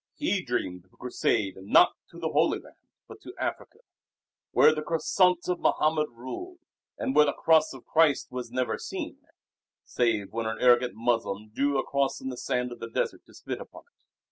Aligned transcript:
He 0.15 0.43
dreamed 0.43 0.85
of 0.85 0.93
a 0.93 0.97
Crusade 0.97 1.57
not 1.57 1.93
to 2.09 2.17
the 2.17 2.29
Holy 2.29 2.57
Land 2.57 2.75
but 3.07 3.21
to 3.21 3.35
Africa, 3.37 3.81
where 4.49 4.73
the 4.73 4.81
Crescent 4.81 5.47
of 5.47 5.59
Mohammed 5.59 6.09
ruled 6.09 6.57
and 6.97 7.15
where 7.15 7.27
the 7.27 7.33
Cross 7.33 7.71
of 7.75 7.85
Christ 7.85 8.31
was 8.31 8.49
never 8.49 8.79
seen 8.79 9.19
save 9.83 10.33
when 10.33 10.47
an 10.47 10.57
arrogant 10.59 10.95
Moslem 10.95 11.49
drew 11.51 11.77
a 11.77 11.83
cross 11.85 12.19
in 12.19 12.29
the 12.29 12.35
sand 12.37 12.71
of 12.71 12.79
the 12.79 12.89
desert 12.89 13.27
to 13.27 13.33
spit 13.35 13.61
upon 13.61 13.83
it. 13.95 14.03